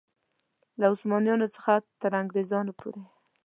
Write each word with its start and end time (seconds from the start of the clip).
له 0.79 0.85
عثمانیانو 0.93 1.47
څخه 1.55 1.73
تر 2.01 2.11
انګرېزانو 2.21 2.71
پورې. 2.79 3.01